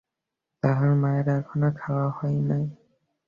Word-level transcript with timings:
তাহার 0.63 0.91
মায়ের 1.01 1.27
তখনও 1.29 1.69
খাওয়া 1.79 2.07
হয় 2.09 2.39
নাই। 2.49 2.65